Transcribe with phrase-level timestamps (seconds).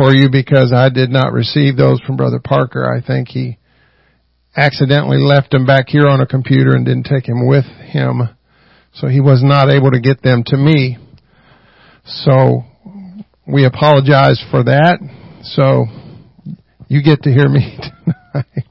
[0.00, 2.90] for you because I did not receive those from Brother Parker.
[2.90, 3.58] I think he
[4.56, 8.22] accidentally left them back here on a computer and didn't take them with him.
[8.94, 10.96] So he was not able to get them to me.
[12.06, 12.62] So
[13.46, 15.00] we apologize for that.
[15.42, 15.84] So
[16.88, 17.78] you get to hear me
[18.32, 18.66] tonight.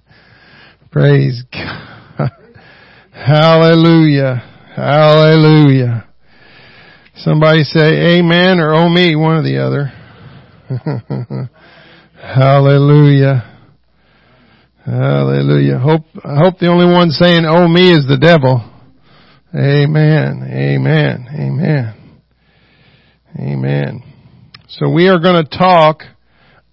[0.91, 2.31] Praise God.
[3.13, 4.37] Hallelujah.
[4.75, 6.07] Hallelujah.
[7.17, 9.93] Somebody say amen or oh me, one or the other.
[12.21, 13.43] Hallelujah.
[14.85, 15.79] Hallelujah.
[15.79, 18.63] Hope, I hope the only one saying oh me is the devil.
[19.55, 20.47] Amen.
[20.47, 21.27] Amen.
[21.33, 21.95] Amen.
[23.39, 24.03] Amen.
[24.67, 26.03] So we are going to talk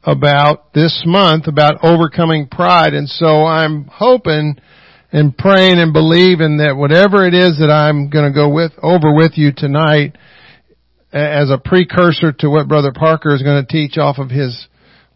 [0.02, 2.92] about this month about overcoming pride.
[2.92, 4.56] And so I'm hoping
[5.10, 9.14] and praying and believing that whatever it is that I'm going to go with, over
[9.14, 10.16] with you tonight
[11.12, 14.66] as a precursor to what Brother Parker is going to teach off of his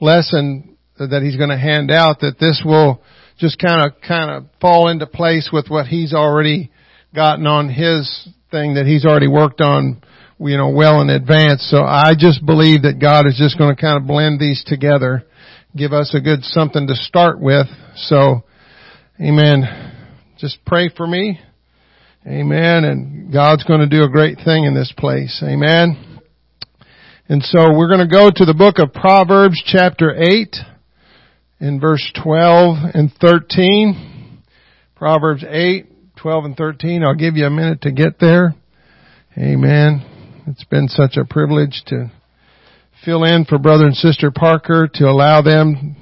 [0.01, 3.03] lesson that he's going to hand out, that this will
[3.39, 6.71] just kind of, kind of fall into place with what he's already
[7.15, 10.03] gotten on his thing that he's already worked on
[10.49, 11.67] you know, well in advance.
[11.71, 15.25] So I just believe that God is just going to kind of blend these together,
[15.77, 17.67] give us a good something to start with.
[17.97, 18.43] So,
[19.21, 19.65] amen.
[20.39, 21.41] Just pray for me.
[22.27, 22.85] Amen.
[22.85, 25.43] And God's going to do a great thing in this place.
[25.43, 26.21] Amen.
[27.29, 30.57] And so we're going to go to the book of Proverbs chapter 8
[31.61, 34.43] in verse 12 and 13.
[34.97, 37.03] Proverbs 8, 12 and 13.
[37.03, 38.55] I'll give you a minute to get there.
[39.39, 40.43] Amen.
[40.47, 42.13] It's been such a privilege to
[43.03, 45.97] fill in for Brother and Sister Parker, to allow them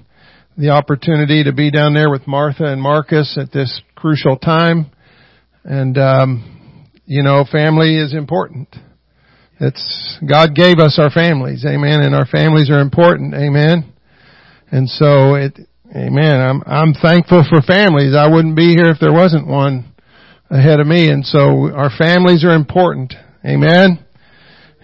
[0.57, 4.91] the opportunity to be down there with Martha and Marcus at this crucial time.
[5.69, 8.75] And, um, you know, family is important.
[9.61, 13.93] It's, God gave us our families, amen, and our families are important, amen.
[14.71, 15.59] And so it,
[15.95, 18.17] amen, I'm, I'm thankful for families.
[18.17, 19.93] I wouldn't be here if there wasn't one
[20.49, 21.11] ahead of me.
[21.11, 23.13] And so our families are important,
[23.45, 24.03] amen.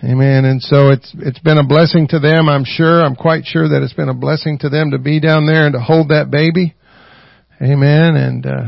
[0.04, 0.44] Amen.
[0.44, 2.50] And so it's, it's been a blessing to them.
[2.50, 5.46] I'm sure, I'm quite sure that it's been a blessing to them to be down
[5.46, 6.74] there and to hold that baby.
[7.62, 8.16] Amen.
[8.16, 8.66] And, uh,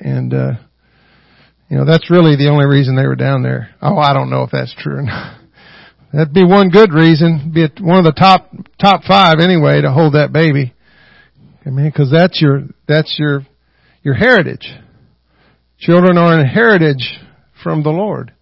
[0.00, 0.52] and, uh,
[1.68, 3.70] you know, that's really the only reason they were down there.
[3.82, 5.38] Oh, I don't know if that's true or not.
[6.12, 10.14] That'd be one good reason, be one of the top, top five anyway to hold
[10.14, 10.72] that baby.
[11.66, 13.46] I mean, cause that's your, that's your,
[14.02, 14.66] your heritage.
[15.78, 17.20] Children are an heritage
[17.62, 18.32] from the Lord.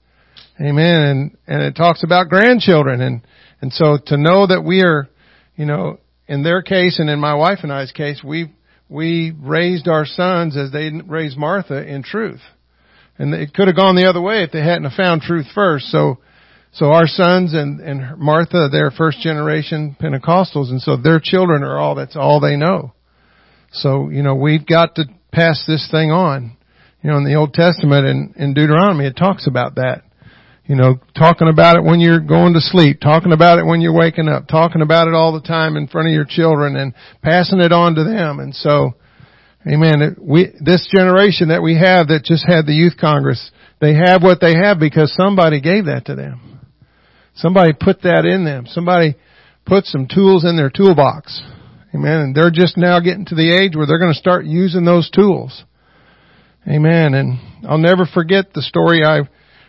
[0.60, 1.00] Amen.
[1.03, 3.00] And, and it talks about grandchildren.
[3.00, 3.22] And,
[3.60, 5.09] and so to know that we are,
[5.56, 5.98] you know,
[6.28, 8.54] in their case and in my wife and I's case, we,
[8.88, 12.41] we raised our sons as they raised Martha in truth.
[13.19, 15.87] And it could have gone the other way if they hadn't found truth first.
[15.87, 16.19] So,
[16.72, 21.78] so our sons and, and Martha, they're first generation Pentecostals and so their children are
[21.78, 22.93] all, that's all they know.
[23.72, 26.56] So, you know, we've got to pass this thing on.
[27.03, 30.03] You know, in the Old Testament and in Deuteronomy, it talks about that.
[30.66, 33.97] You know, talking about it when you're going to sleep, talking about it when you're
[33.97, 37.60] waking up, talking about it all the time in front of your children and passing
[37.60, 38.41] it on to them.
[38.41, 38.94] And so,
[39.66, 43.50] amen, we, this generation that we have that just had the youth congress,
[43.81, 46.60] they have what they have because somebody gave that to them.
[47.34, 48.66] Somebody put that in them.
[48.66, 49.16] Somebody
[49.66, 51.43] put some tools in their toolbox.
[51.94, 52.21] Amen.
[52.21, 55.10] And they're just now getting to the age where they're going to start using those
[55.10, 55.65] tools.
[56.66, 57.15] Amen.
[57.15, 57.38] And
[57.69, 59.21] I'll never forget the story I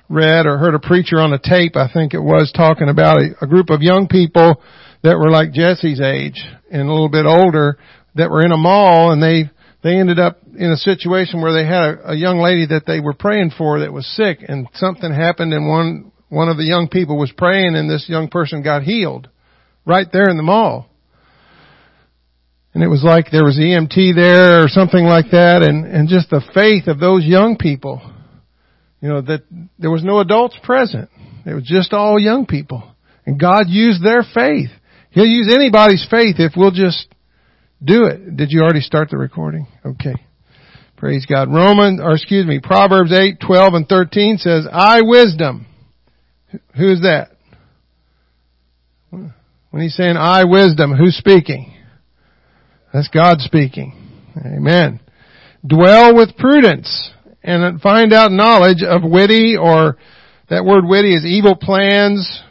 [0.09, 3.35] read or heard a preacher on a tape, I think it was, talking about a,
[3.41, 4.62] a group of young people
[5.03, 6.41] that were like Jesse's age
[6.72, 7.78] and a little bit older
[8.16, 9.52] that were in a mall and they,
[9.83, 12.99] they ended up in a situation where they had a, a young lady that they
[12.99, 16.88] were praying for that was sick and something happened and one, one of the young
[16.89, 19.29] people was praying and this young person got healed
[19.85, 20.89] right there in the mall.
[22.73, 26.29] And it was like there was EMT there or something like that and, and just
[26.29, 28.01] the faith of those young people
[29.01, 29.43] you know, that
[29.77, 31.09] there was no adults present.
[31.45, 32.83] It was just all young people.
[33.25, 34.69] And God used their faith.
[35.11, 37.07] He'll use anybody's faith if we'll just
[37.84, 38.35] do it.
[38.35, 39.68] Did you already start the recording?
[39.85, 40.16] Okay.
[40.96, 41.53] Praise God.
[41.53, 45.68] Roman, or excuse me, Proverbs 8, 12 and 13 says, I wisdom.
[46.76, 47.32] Who is that?
[49.12, 51.74] When he's saying I wisdom, who's speaking?
[52.94, 53.94] That's God speaking.
[54.44, 55.00] Amen.
[55.66, 57.12] Dwell with prudence
[57.44, 59.97] and find out knowledge of witty or
[60.50, 62.41] that word witty is evil plans,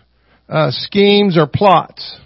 [0.49, 2.19] uh, schemes or plots.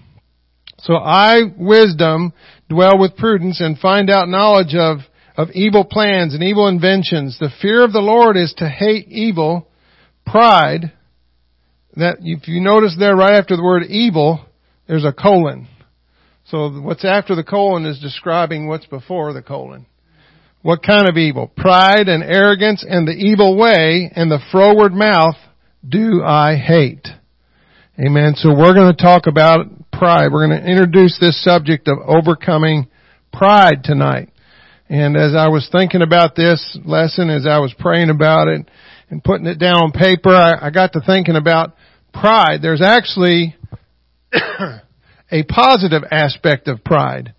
[0.79, 2.33] So I, wisdom,
[2.71, 5.01] dwell with prudence and find out knowledge of,
[5.37, 7.37] of evil plans and evil inventions.
[7.39, 9.69] The fear of the Lord is to hate evil,
[10.25, 10.93] pride,
[11.97, 14.47] that if you notice there right after the word evil,
[14.87, 15.67] there's a colon.
[16.47, 19.87] So what's after the colon is describing what's before the colon.
[20.63, 21.49] What kind of evil?
[21.49, 25.37] Pride and arrogance and the evil way and the froward mouth
[25.87, 27.09] do I hate.
[27.99, 28.35] Amen.
[28.37, 29.67] So we're going to talk about
[30.01, 30.33] pride.
[30.33, 32.89] We're going to introduce this subject of overcoming
[33.35, 34.31] pride tonight.
[34.89, 38.67] And as I was thinking about this lesson, as I was praying about it
[39.11, 41.75] and putting it down on paper, I, I got to thinking about
[42.15, 42.61] pride.
[42.63, 43.55] There's actually
[44.33, 47.35] a positive aspect of pride.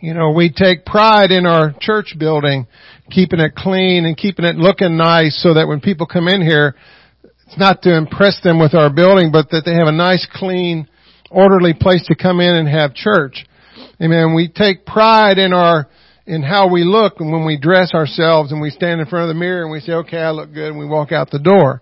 [0.00, 2.66] You know, we take pride in our church building,
[3.10, 6.76] keeping it clean and keeping it looking nice so that when people come in here,
[7.22, 10.88] it's not to impress them with our building, but that they have a nice, clean,
[11.30, 13.46] orderly place to come in and have church.
[14.02, 14.34] Amen.
[14.34, 15.88] We take pride in our,
[16.26, 19.34] in how we look and when we dress ourselves and we stand in front of
[19.34, 21.80] the mirror and we say, okay, I look good and we walk out the door.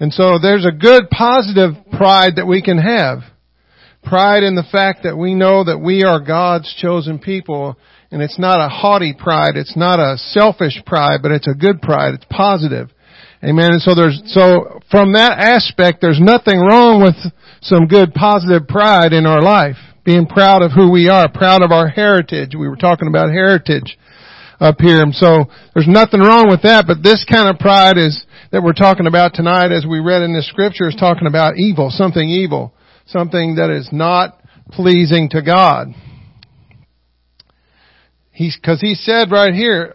[0.00, 3.18] And so there's a good positive pride that we can have.
[4.04, 7.76] Pride in the fact that we know that we are God's chosen people
[8.10, 11.82] and it's not a haughty pride, it's not a selfish pride, but it's a good
[11.82, 12.88] pride, it's positive.
[13.42, 13.72] Amen.
[13.72, 19.12] And so there's, so from that aspect, there's nothing wrong with some good positive pride
[19.12, 19.76] in our life.
[20.04, 22.54] Being proud of who we are, proud of our heritage.
[22.58, 23.98] We were talking about heritage
[24.58, 25.02] up here.
[25.02, 25.44] And so
[25.74, 29.34] there's nothing wrong with that, but this kind of pride is, that we're talking about
[29.34, 32.72] tonight as we read in the scripture is talking about evil, something evil
[33.08, 34.40] something that is not
[34.70, 35.88] pleasing to God.
[38.30, 39.94] He's, cause he said right here,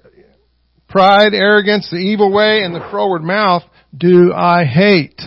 [0.89, 3.63] pride, arrogance, the evil way, and the froward mouth
[3.95, 5.21] do I hate.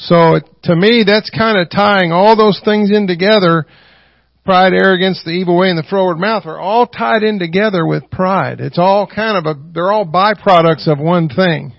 [0.00, 3.66] So to me, that's kind of tying all those things in together.
[4.44, 8.10] Pride, arrogance, the evil way, and the froward mouth are all tied in together with
[8.10, 8.60] pride.
[8.60, 11.74] It's all kind of a, they're all byproducts of one thing.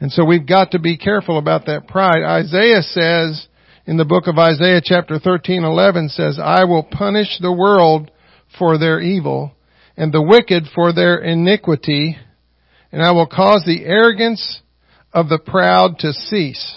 [0.00, 2.24] And so we've got to be careful about that pride.
[2.24, 3.46] Isaiah says,
[3.86, 8.10] in the book of Isaiah chapter 13, 11 says, I will punish the world
[8.58, 9.52] for their evil
[9.96, 12.16] and the wicked for their iniquity
[12.90, 14.60] and I will cause the arrogance
[15.12, 16.76] of the proud to cease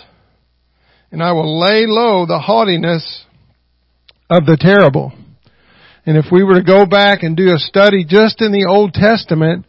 [1.12, 3.26] and I will lay low the haughtiness
[4.30, 5.14] of the terrible.
[6.06, 8.94] And if we were to go back and do a study just in the Old
[8.94, 9.66] Testament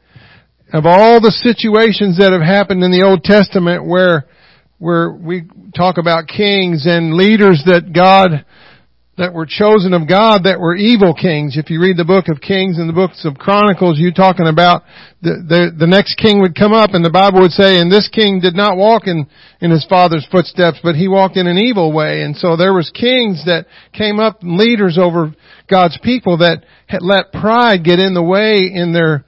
[0.72, 4.26] of all the situations that have happened in the Old Testament where
[4.78, 5.42] where we
[5.74, 8.44] talk about kings and leaders that God,
[9.18, 11.58] that were chosen of God that were evil kings.
[11.58, 14.84] If you read the book of Kings and the books of Chronicles, you talking about
[15.20, 18.08] the, the, the next king would come up and the Bible would say, and this
[18.08, 19.26] king did not walk in,
[19.60, 22.22] in his father's footsteps, but he walked in an evil way.
[22.22, 25.34] And so there was kings that came up, leaders over
[25.68, 29.24] God's people that had let pride get in the way in their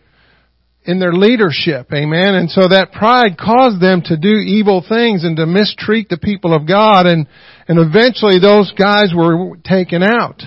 [0.86, 1.92] in their leadership.
[1.92, 2.34] Amen.
[2.34, 6.54] And so that pride caused them to do evil things and to mistreat the people
[6.56, 7.26] of God and,
[7.68, 10.42] and eventually those guys were taken out.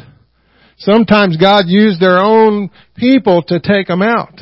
[0.77, 4.39] Sometimes God used their own people to take them out.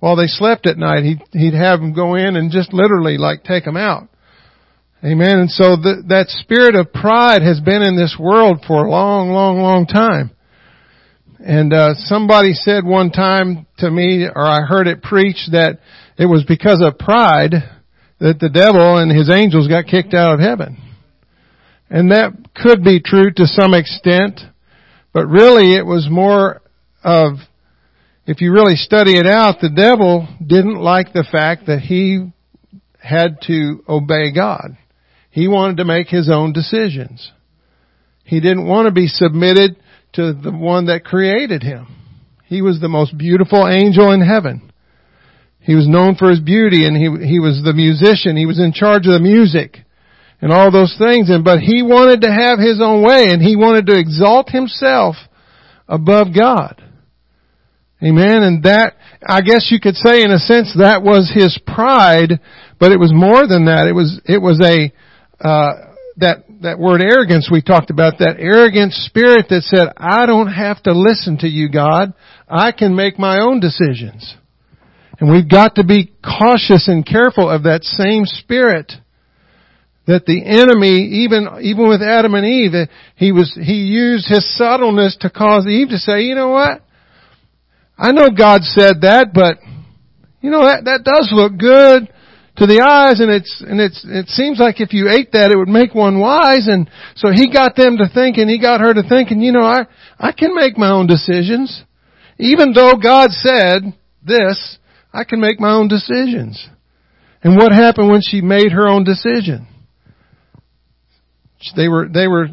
[0.00, 3.44] While they slept at night, he'd, he'd have them go in and just literally like
[3.44, 4.08] take them out.
[5.04, 5.40] Amen.
[5.40, 9.30] And so the, that spirit of pride has been in this world for a long,
[9.30, 10.30] long, long time.
[11.38, 15.80] And uh, somebody said one time to me, or I heard it preached, that
[16.16, 17.52] it was because of pride
[18.20, 20.76] that the devil and his angels got kicked out of heaven.
[21.92, 24.40] And that could be true to some extent,
[25.12, 26.62] but really it was more
[27.04, 27.34] of,
[28.26, 32.32] if you really study it out, the devil didn't like the fact that he
[32.98, 34.78] had to obey God.
[35.28, 37.30] He wanted to make his own decisions.
[38.24, 39.76] He didn't want to be submitted
[40.14, 41.88] to the one that created him.
[42.46, 44.72] He was the most beautiful angel in heaven.
[45.60, 48.34] He was known for his beauty and he, he was the musician.
[48.38, 49.81] He was in charge of the music
[50.42, 51.30] and all those things.
[51.30, 55.14] And, but he wanted to have his own way and he wanted to exalt himself
[55.88, 56.82] above God.
[58.02, 58.42] Amen.
[58.42, 62.40] And that, I guess you could say in a sense that was his pride,
[62.80, 63.86] but it was more than that.
[63.86, 64.92] It was, it was a,
[65.40, 70.52] uh, that, that word arrogance we talked about, that arrogant spirit that said, I don't
[70.52, 72.12] have to listen to you, God.
[72.48, 74.34] I can make my own decisions.
[75.20, 78.92] And we've got to be cautious and careful of that same spirit
[80.06, 85.16] that the enemy, even, even with Adam and Eve, he was, he used his subtleness
[85.20, 86.82] to cause Eve to say, you know what?
[87.96, 89.58] I know God said that, but,
[90.40, 92.12] you know, that, that does look good
[92.56, 95.56] to the eyes and it's, and it's, it seems like if you ate that it
[95.56, 99.02] would make one wise and so he got them to thinking, he got her to
[99.08, 99.86] thinking, you know, I,
[100.18, 101.84] I can make my own decisions.
[102.38, 103.94] Even though God said
[104.24, 104.78] this,
[105.12, 106.68] I can make my own decisions.
[107.42, 109.68] And what happened when she made her own decision?
[111.76, 112.48] They were, they were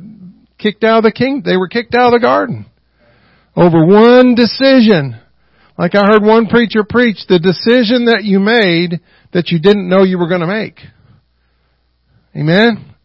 [0.57, 1.41] kicked out of the king.
[1.43, 2.65] They were kicked out of the garden
[3.55, 5.19] over one decision.
[5.77, 8.99] Like I heard one preacher preach, the decision that you made
[9.33, 10.79] that you didn't know you were going to make.
[12.35, 12.95] Amen.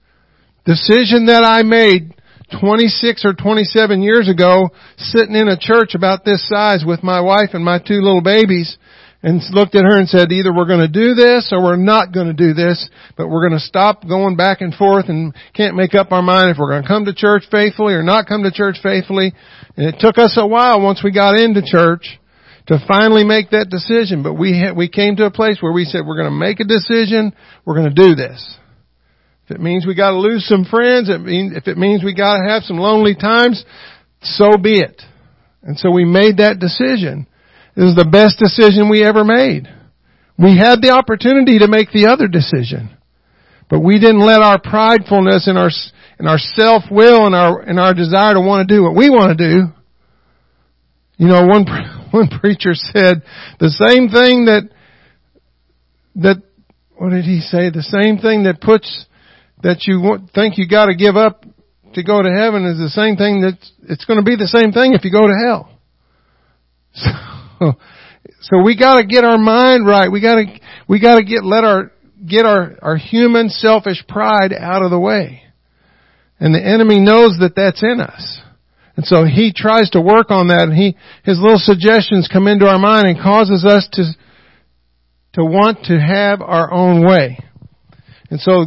[0.64, 2.14] Decision that I made
[2.60, 7.50] 26 or 27 years ago, sitting in a church about this size with my wife
[7.52, 8.76] and my two little babies,
[9.24, 12.12] and looked at her and said, either we're going to do this or we're not
[12.12, 15.74] going to do this, but we're going to stop going back and forth and can't
[15.74, 18.42] make up our mind if we're going to come to church faithfully or not come
[18.42, 19.32] to church faithfully.
[19.78, 22.20] And it took us a while once we got into church
[22.66, 25.86] to finally make that decision, but we ha- we came to a place where we
[25.86, 27.32] said we're going to make a decision,
[27.64, 28.58] we're going to do this.
[29.46, 32.14] If it means we got to lose some friends, it means, if it means we
[32.14, 33.64] got to have some lonely times,
[34.20, 35.00] so be it.
[35.62, 37.26] And so we made that decision.
[37.76, 39.68] Was the best decision we ever made.
[40.38, 42.96] We had the opportunity to make the other decision.
[43.68, 45.70] But we didn't let our pridefulness and our,
[46.18, 49.36] and our self-will and our, and our desire to want to do what we want
[49.36, 49.72] to do.
[51.16, 51.64] You know, one,
[52.10, 53.22] one preacher said
[53.58, 54.68] the same thing that,
[56.16, 56.42] that,
[56.96, 57.70] what did he say?
[57.70, 59.06] The same thing that puts,
[59.62, 61.44] that you think you gotta give up
[61.94, 64.72] to go to heaven is the same thing that it's going to be the same
[64.72, 65.70] thing if you go to hell.
[66.96, 67.10] So,
[68.40, 70.10] so we gotta get our mind right.
[70.10, 70.44] We gotta,
[70.88, 71.92] we gotta get, let our,
[72.26, 75.42] get our, our human selfish pride out of the way.
[76.40, 78.40] And the enemy knows that that's in us.
[78.96, 82.66] And so he tries to work on that and he, his little suggestions come into
[82.66, 84.04] our mind and causes us to,
[85.34, 87.38] to want to have our own way.
[88.30, 88.66] And so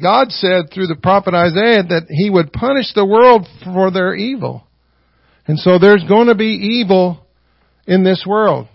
[0.00, 4.66] God said through the prophet Isaiah that he would punish the world for their evil.
[5.46, 7.26] And so there's going to be evil
[7.88, 8.68] in this world.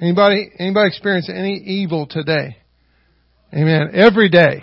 [0.00, 2.58] Anybody, anybody experience any evil today?
[3.52, 3.90] Amen.
[3.94, 4.62] Every day.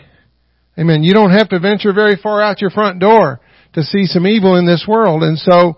[0.79, 1.03] Amen.
[1.03, 3.41] You don't have to venture very far out your front door
[3.73, 5.23] to see some evil in this world.
[5.23, 5.77] And so,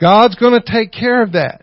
[0.00, 1.60] God's gonna take care of that.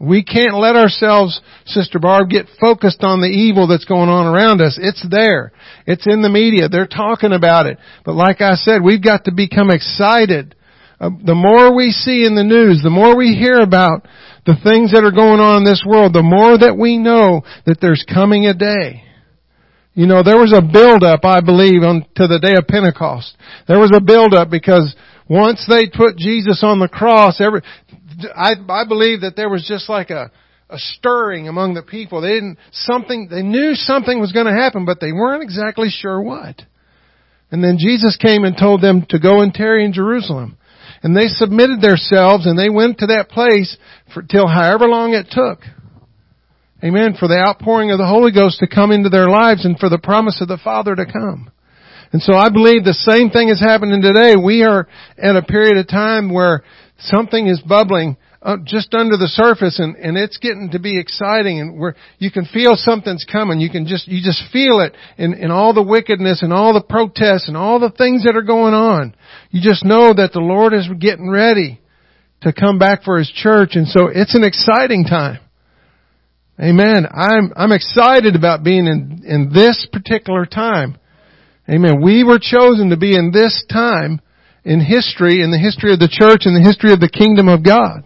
[0.00, 4.60] We can't let ourselves, Sister Barb, get focused on the evil that's going on around
[4.60, 4.78] us.
[4.80, 5.52] It's there.
[5.86, 6.68] It's in the media.
[6.68, 7.78] They're talking about it.
[8.04, 10.56] But like I said, we've got to become excited.
[11.00, 14.06] Uh, the more we see in the news, the more we hear about
[14.46, 17.80] the things that are going on in this world, the more that we know that
[17.80, 19.04] there's coming a day.
[19.94, 23.36] You know, there was a build-up, I believe, on to the day of Pentecost.
[23.68, 24.94] There was a build-up because
[25.28, 27.62] once they put Jesus on the cross, every,
[28.34, 30.30] I, I believe that there was just like a,
[30.68, 32.20] a stirring among the people.
[32.20, 36.20] They didn't, something, they knew something was going to happen, but they weren't exactly sure
[36.20, 36.60] what.
[37.50, 40.58] And then Jesus came and told them to go and tarry in Jerusalem.
[41.04, 43.76] And they submitted themselves and they went to that place
[44.14, 45.60] for till however long it took.
[46.82, 47.14] Amen.
[47.18, 49.98] For the outpouring of the Holy Ghost to come into their lives and for the
[49.98, 51.52] promise of the Father to come.
[52.12, 54.34] And so I believe the same thing is happening today.
[54.42, 56.64] We are at a period of time where
[56.98, 61.60] something is bubbling uh, just under the surface and, and it's getting to be exciting
[61.60, 63.58] and where you can feel something's coming.
[63.58, 66.82] You can just, you just feel it in, in all the wickedness and all the
[66.82, 69.16] protests and all the things that are going on.
[69.50, 71.80] You just know that the Lord is getting ready
[72.42, 75.40] to come back for His church and so it's an exciting time.
[76.60, 77.06] Amen.
[77.10, 80.98] I'm, I'm excited about being in, in this particular time.
[81.68, 82.02] Amen.
[82.02, 84.20] We were chosen to be in this time
[84.64, 87.64] in history, in the history of the church, in the history of the kingdom of
[87.64, 88.04] God.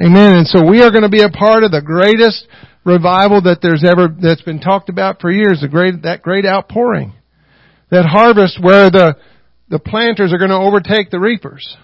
[0.00, 0.38] Amen.
[0.38, 2.46] And so we are going to be a part of the greatest
[2.84, 7.12] revival that there's ever, that's been talked about for years, the great, that great outpouring.
[7.90, 9.16] That harvest where the,
[9.68, 11.76] the planters are going to overtake the reapers.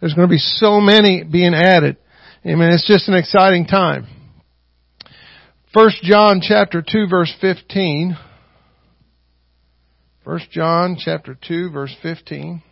[0.00, 1.96] There's going to be so many being added.
[2.44, 2.70] Amen.
[2.70, 4.08] It's just an exciting time.
[5.72, 8.18] First John chapter 2 verse 15.
[10.24, 12.63] First John chapter 2 verse 15.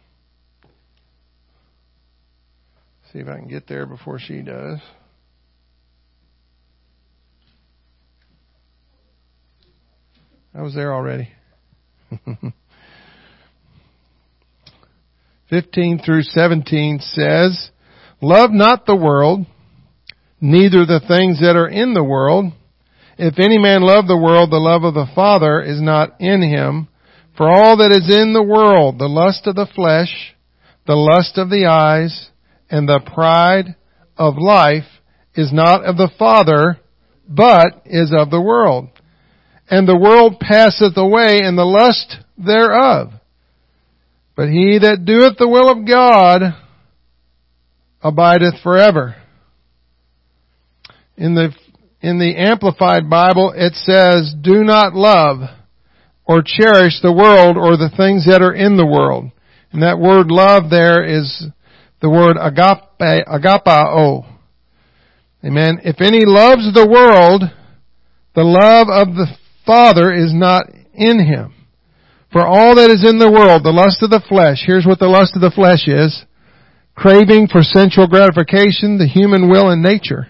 [3.13, 4.79] See if I can get there before she does.
[10.55, 11.29] I was there already.
[15.51, 17.71] 15 through 17 says,
[18.23, 19.45] Love not the world,
[20.41, 22.53] neither the things that are in the world.
[23.19, 26.89] If any man love the world, the love of the Father is not in him.
[27.37, 30.35] For all that is in the world, the lust of the flesh,
[30.87, 32.31] the lust of the eyes,
[32.73, 33.77] and the pride
[34.17, 34.89] of life
[35.35, 36.81] is not of the Father,
[37.29, 38.89] but is of the world.
[39.71, 43.13] And the world passeth away and the lust thereof.
[44.35, 46.57] But he that doeth the will of God
[48.03, 49.17] abideth forever.
[51.17, 51.55] In the,
[52.01, 55.41] in the Amplified Bible it says, do not love
[56.25, 59.31] or cherish the world or the things that are in the world.
[59.73, 61.45] And that word love there is
[62.03, 64.27] the word agape, agapao.
[65.45, 65.81] Amen.
[65.85, 67.45] If any loves the world,
[68.35, 69.29] the love of the
[69.65, 71.55] Father is not in him.
[72.33, 75.07] For all that is in the world, the lust of the flesh, here's what the
[75.07, 76.25] lust of the flesh is.
[76.95, 80.29] Craving for sensual gratification, the human will and nature.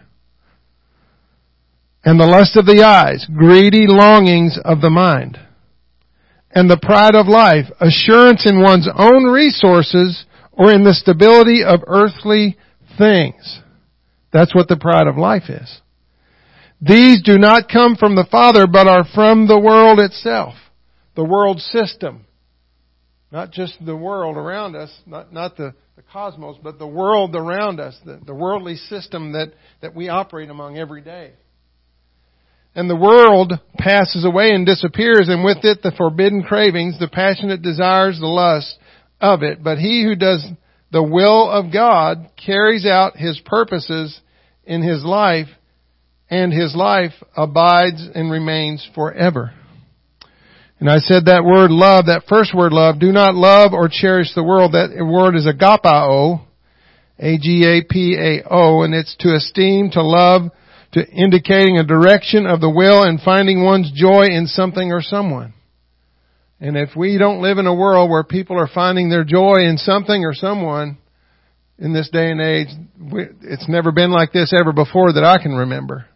[2.04, 5.38] And the lust of the eyes, greedy longings of the mind.
[6.50, 11.80] And the pride of life, assurance in one's own resources or in the stability of
[11.86, 12.56] earthly
[12.98, 13.60] things.
[14.32, 15.80] That's what the pride of life is.
[16.80, 20.54] These do not come from the Father, but are from the world itself
[21.14, 22.24] the world system.
[23.30, 27.80] Not just the world around us, not, not the, the cosmos, but the world around
[27.80, 31.32] us, the, the worldly system that, that we operate among every day.
[32.74, 37.62] And the world passes away and disappears, and with it the forbidden cravings, the passionate
[37.62, 38.78] desires, the lust
[39.22, 39.64] of it.
[39.64, 40.44] But he who does
[40.90, 44.20] the will of God carries out his purposes
[44.64, 45.48] in his life,
[46.28, 49.52] and his life abides and remains forever.
[50.78, 54.34] And I said that word love, that first word love, do not love or cherish
[54.34, 54.72] the world.
[54.72, 56.44] That word is agapao,
[57.18, 60.50] A-G-A-P-A-O, and it's to esteem, to love,
[60.92, 65.54] to indicating a direction of the will and finding one's joy in something or someone.
[66.62, 69.78] And if we don't live in a world where people are finding their joy in
[69.78, 70.96] something or someone
[71.76, 72.68] in this day and age,
[73.42, 76.06] it's never been like this ever before that I can remember.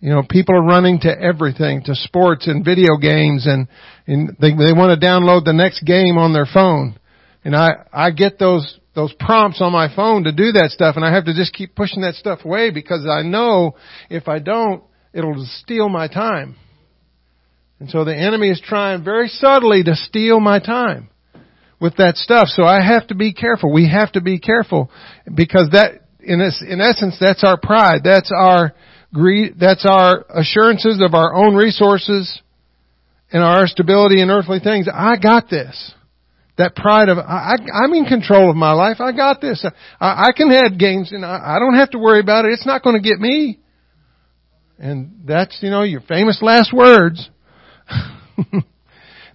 [0.00, 3.68] You know, people are running to everything, to sports and video games and,
[4.08, 6.98] and they, they want to download the next game on their phone.
[7.44, 11.04] And I, I get those, those prompts on my phone to do that stuff and
[11.04, 13.76] I have to just keep pushing that stuff away because I know
[14.10, 16.56] if I don't, it'll steal my time.
[17.78, 21.08] And so the enemy is trying very subtly to steal my time
[21.80, 22.48] with that stuff.
[22.48, 23.72] So I have to be careful.
[23.72, 24.90] We have to be careful
[25.32, 28.00] because that, in, in essence, that's our pride.
[28.02, 28.72] That's our,
[29.12, 32.40] greed, that's our assurances of our own resources
[33.30, 34.88] and our stability in earthly things.
[34.92, 35.92] I got this.
[36.58, 38.96] That pride of, I, am in control of my life.
[38.98, 39.62] I got this.
[40.00, 42.52] I, I can have gains and I, I don't have to worry about it.
[42.52, 43.58] It's not going to get me.
[44.78, 47.28] And that's, you know, your famous last words.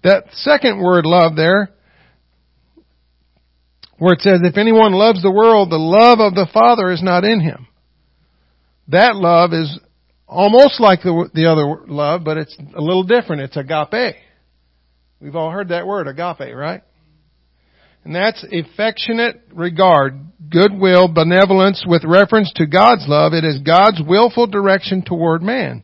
[0.04, 1.72] that second word love there,
[3.98, 7.24] where it says, if anyone loves the world, the love of the Father is not
[7.24, 7.68] in him.
[8.88, 9.80] That love is
[10.28, 13.44] almost like the, the other love, but it's a little different.
[13.44, 14.16] It's agape.
[15.20, 16.82] We've all heard that word, agape, right?
[18.04, 23.34] And that's affectionate regard, goodwill, benevolence with reference to God's love.
[23.34, 25.84] It is God's willful direction toward man.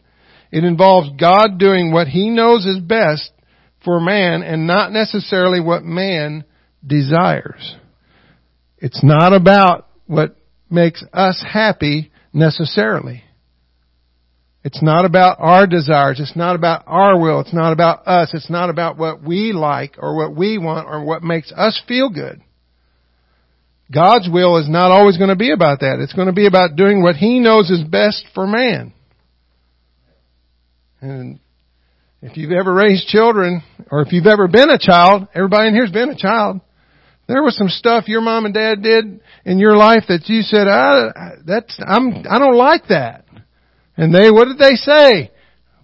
[0.52, 3.32] It involves God doing what He knows is best
[3.84, 6.44] for man and not necessarily what man
[6.86, 7.76] desires.
[8.78, 10.36] It's not about what
[10.70, 13.24] makes us happy necessarily.
[14.64, 16.20] It's not about our desires.
[16.20, 17.40] It's not about our will.
[17.40, 18.32] It's not about us.
[18.34, 22.10] It's not about what we like or what we want or what makes us feel
[22.10, 22.42] good.
[23.94, 26.00] God's will is not always going to be about that.
[26.00, 28.94] It's going to be about doing what He knows is best for man.
[31.02, 31.40] And
[32.22, 35.92] if you've ever raised children, or if you've ever been a child, everybody in here's
[35.92, 36.62] been a child.
[37.28, 40.68] There was some stuff your mom and dad did in your life that you said,
[40.68, 43.26] I, that's, I'm, I don't like that.
[43.98, 45.32] And they, what did they say?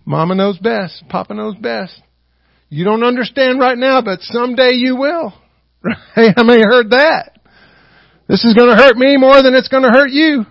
[0.05, 1.03] Mama knows best.
[1.09, 2.01] Papa knows best.
[2.69, 5.33] You don't understand right now, but someday you will.
[5.83, 6.33] Right?
[6.35, 7.37] How many heard that?
[8.27, 10.45] This is going to hurt me more than it's going to hurt you.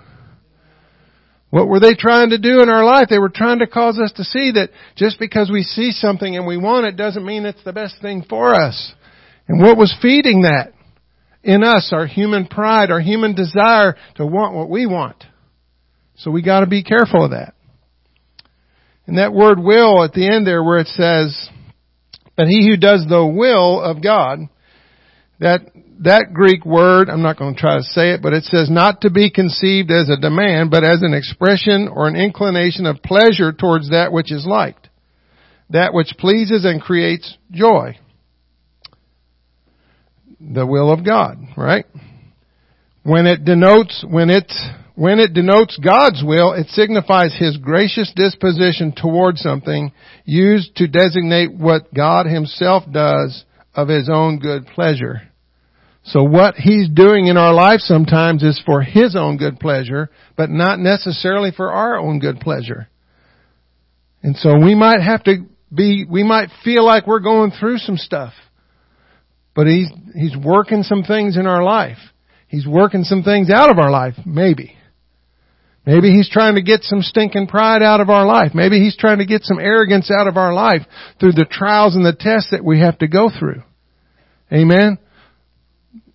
[1.53, 3.09] What were they trying to do in our life?
[3.09, 6.47] They were trying to cause us to see that just because we see something and
[6.47, 8.93] we want it doesn't mean it's the best thing for us.
[9.49, 10.73] And what was feeding that?
[11.43, 15.25] in us, our human pride, our human desire to want what we want.
[16.17, 17.55] So we gotta be careful of that.
[19.07, 21.49] And that word will at the end there where it says,
[22.37, 24.41] but he who does the will of God,
[25.43, 28.71] that, that Greek word, I'm not going to try to say it, but it says
[28.71, 33.03] not to be conceived as a demand, but as an expression or an inclination of
[33.03, 34.89] pleasure towards that which is liked.
[35.71, 37.99] That which pleases and creates joy
[40.51, 41.87] the will of God, right?
[43.03, 44.51] When it denotes, when it,
[44.95, 49.93] when it denotes God's will, it signifies His gracious disposition toward something
[50.25, 55.23] used to designate what God Himself does of His own good pleasure.
[56.05, 60.51] So what He's doing in our life sometimes is for His own good pleasure, but
[60.51, 62.89] not necessarily for our own good pleasure.
[64.23, 67.97] And so we might have to be, we might feel like we're going through some
[67.97, 68.33] stuff.
[69.55, 71.99] but he's, he's working some things in our life.
[72.49, 74.77] He's working some things out of our life, maybe.
[75.85, 78.53] Maybe he's trying to get some stinking pride out of our life.
[78.55, 80.83] Maybe he's trying to get some arrogance out of our life
[81.19, 83.63] through the trials and the tests that we have to go through.
[84.53, 84.99] Amen.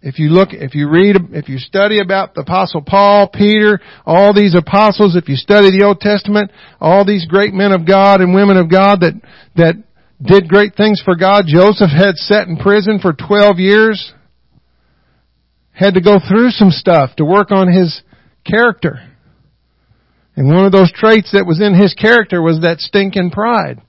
[0.07, 4.33] If you look, if you read, if you study about the apostle Paul, Peter, all
[4.33, 8.33] these apostles, if you study the Old Testament, all these great men of God and
[8.33, 9.15] women of God that,
[9.57, 9.75] that
[10.23, 11.43] did great things for God.
[11.45, 14.13] Joseph had sat in prison for 12 years.
[15.71, 18.01] Had to go through some stuff to work on his
[18.49, 19.01] character.
[20.37, 23.81] And one of those traits that was in his character was that stinking pride.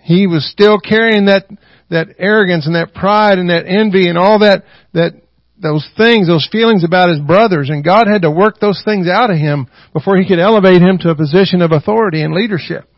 [0.00, 1.44] He was still carrying that,
[1.90, 5.12] that arrogance and that pride and that envy and all that, that,
[5.60, 7.70] those things, those feelings about his brothers.
[7.70, 10.98] And God had to work those things out of him before he could elevate him
[10.98, 12.88] to a position of authority and leadership.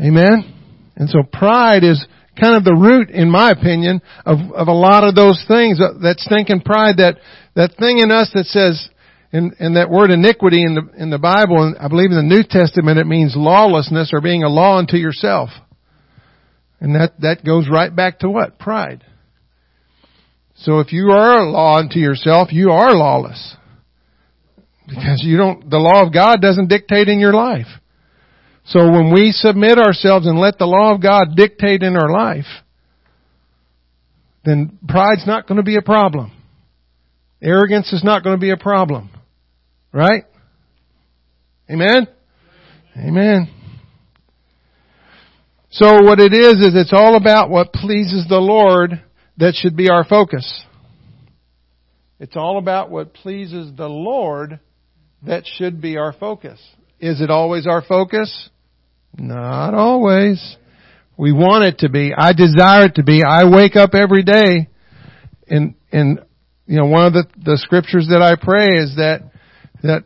[0.00, 0.54] Amen?
[0.96, 2.04] And so pride is
[2.40, 6.16] kind of the root, in my opinion, of, of a lot of those things, that
[6.18, 7.16] stinking pride, that,
[7.56, 8.88] that thing in us that says,
[9.32, 12.22] and, and that word iniquity in the, in the Bible, and I believe in the
[12.22, 15.50] New Testament, it means lawlessness or being a law unto yourself.
[16.80, 18.58] And that, that goes right back to what?
[18.58, 19.04] Pride.
[20.56, 23.56] So if you are a law unto yourself, you are lawless.
[24.86, 27.66] Because you don't, the law of God doesn't dictate in your life.
[28.66, 32.46] So when we submit ourselves and let the law of God dictate in our life,
[34.44, 36.32] then pride's not going to be a problem.
[37.42, 39.10] Arrogance is not going to be a problem.
[39.92, 40.24] Right?
[41.70, 42.08] Amen?
[42.96, 43.57] Amen.
[45.78, 49.00] So what it is, is it's all about what pleases the Lord
[49.36, 50.64] that should be our focus.
[52.18, 54.58] It's all about what pleases the Lord
[55.22, 56.60] that should be our focus.
[56.98, 58.50] Is it always our focus?
[59.16, 60.56] Not always.
[61.16, 62.12] We want it to be.
[62.12, 63.22] I desire it to be.
[63.22, 64.68] I wake up every day
[65.46, 66.18] and, and,
[66.66, 69.30] you know, one of the, the scriptures that I pray is that
[69.84, 70.02] that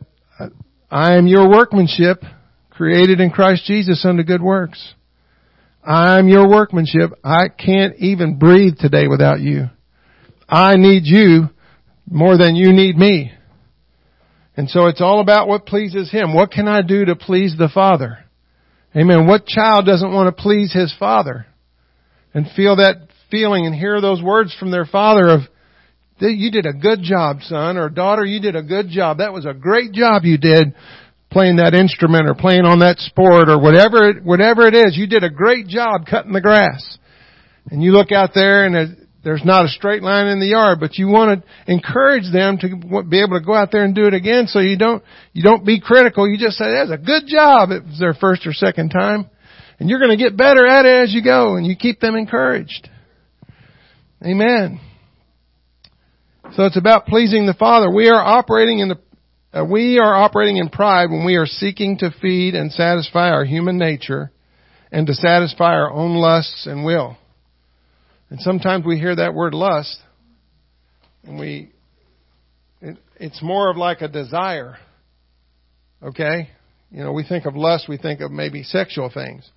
[0.91, 2.23] I am your workmanship
[2.69, 4.93] created in Christ Jesus unto good works.
[5.85, 7.11] I'm your workmanship.
[7.23, 9.65] I can't even breathe today without you.
[10.47, 11.49] I need you
[12.09, 13.31] more than you need me.
[14.55, 16.33] And so it's all about what pleases Him.
[16.33, 18.19] What can I do to please the Father?
[18.95, 19.25] Amen.
[19.25, 21.47] What child doesn't want to please his father?
[22.33, 25.41] And feel that feeling and hear those words from their father of,
[26.19, 29.17] you did a good job, son, or daughter, you did a good job.
[29.17, 30.75] That was a great job you did
[31.33, 34.95] playing that instrument or playing on that sport or whatever, whatever it is.
[34.95, 36.97] You did a great job cutting the grass.
[37.71, 40.97] And you look out there and there's not a straight line in the yard, but
[40.97, 44.13] you want to encourage them to be able to go out there and do it
[44.13, 46.29] again so you don't, you don't be critical.
[46.29, 47.71] You just say, that's a good job.
[47.71, 49.29] It was their first or second time.
[49.79, 52.15] And you're going to get better at it as you go and you keep them
[52.15, 52.89] encouraged.
[54.23, 54.79] Amen.
[56.55, 57.89] So it's about pleasing the Father.
[57.89, 58.99] We are operating in the
[59.53, 63.45] uh, we are operating in pride when we are seeking to feed and satisfy our
[63.45, 64.31] human nature
[64.91, 67.17] and to satisfy our own lusts and will.
[68.29, 69.99] And sometimes we hear that word lust
[71.23, 71.69] and we
[72.81, 74.77] it, it's more of like a desire.
[76.01, 76.49] Okay?
[76.91, 79.49] You know, we think of lust, we think of maybe sexual things.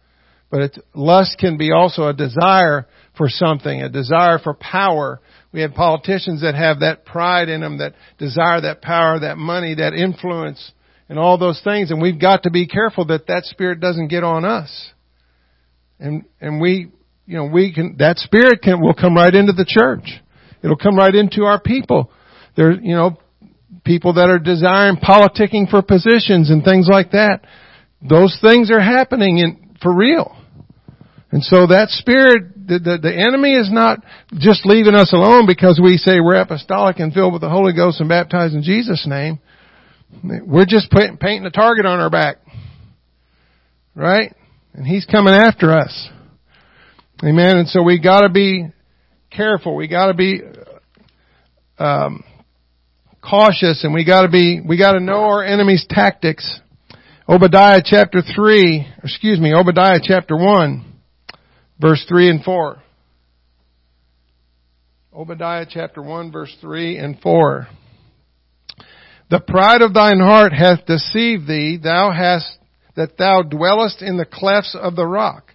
[0.51, 5.21] But lust can be also a desire for something, a desire for power,
[5.57, 9.77] we have politicians that have that pride in them, that desire that power, that money,
[9.77, 10.73] that influence,
[11.09, 11.91] and all those things.
[11.91, 14.91] And we've got to be careful that that spirit doesn't get on us.
[15.99, 16.93] And, and we,
[17.25, 20.21] you know, we can, that spirit can, will come right into the church.
[20.63, 22.11] It'll come right into our people.
[22.55, 23.17] There, you know,
[23.83, 27.41] people that are desiring politicking for positions and things like that.
[28.07, 30.37] Those things are happening in, for real.
[31.31, 34.01] And so that spirit the, the, the enemy is not
[34.35, 38.01] just leaving us alone because we say we're apostolic and filled with the Holy Ghost
[38.01, 39.39] and baptized in Jesus' name.
[40.23, 42.39] We're just put, painting a target on our back.
[43.95, 44.35] Right?
[44.75, 46.09] And he's coming after us.
[47.25, 47.57] Amen.
[47.57, 48.69] And so we gotta be
[49.31, 49.75] careful.
[49.75, 50.41] We gotta be,
[51.79, 52.25] um,
[53.23, 56.61] cautious and we gotta be, we gotta know our enemy's tactics.
[57.29, 60.96] Obadiah chapter 3, excuse me, Obadiah chapter 1.
[61.81, 62.83] Verse 3 and 4.
[65.15, 67.69] Obadiah chapter 1 verse 3 and 4.
[69.31, 72.59] The pride of thine heart hath deceived thee, thou hast,
[72.97, 75.55] that thou dwellest in the clefts of the rock,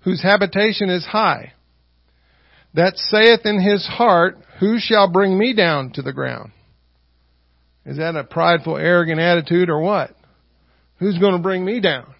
[0.00, 1.52] whose habitation is high.
[2.74, 6.52] That saith in his heart, who shall bring me down to the ground?
[7.84, 10.14] Is that a prideful, arrogant attitude or what?
[10.98, 12.14] Who's going to bring me down?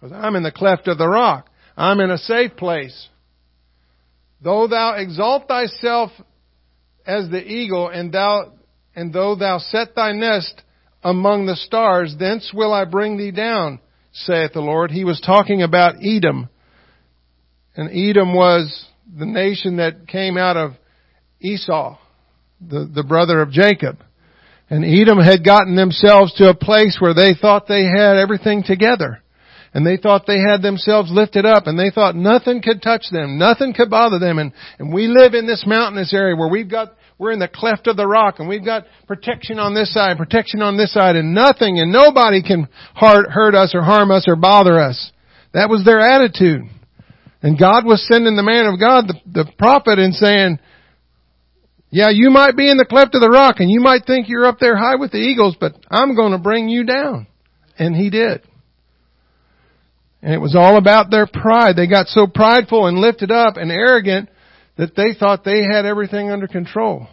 [0.00, 1.48] Because I'm in the cleft of the rock.
[1.76, 3.08] I'm in a safe place.
[4.42, 6.10] Though thou exalt thyself
[7.06, 8.52] as the eagle, and thou,
[8.94, 10.62] and though thou set thy nest
[11.02, 13.80] among the stars, thence will I bring thee down,
[14.12, 14.90] saith the Lord.
[14.90, 16.48] He was talking about Edom.
[17.76, 18.86] And Edom was
[19.18, 20.72] the nation that came out of
[21.40, 21.98] Esau,
[22.60, 23.98] the, the brother of Jacob.
[24.70, 29.22] And Edom had gotten themselves to a place where they thought they had everything together.
[29.74, 33.38] And they thought they had themselves lifted up and they thought nothing could touch them,
[33.38, 34.38] nothing could bother them.
[34.38, 37.88] And, and we live in this mountainous area where we've got, we're in the cleft
[37.88, 41.34] of the rock and we've got protection on this side, protection on this side and
[41.34, 45.10] nothing and nobody can hurt hurt us or harm us or bother us.
[45.52, 46.62] That was their attitude.
[47.42, 50.58] And God was sending the man of God, the, the prophet, and saying,
[51.90, 54.46] yeah, you might be in the cleft of the rock and you might think you're
[54.46, 57.26] up there high with the eagles, but I'm going to bring you down.
[57.76, 58.42] And he did.
[60.24, 61.76] And it was all about their pride.
[61.76, 64.30] They got so prideful and lifted up and arrogant
[64.78, 67.06] that they thought they had everything under control.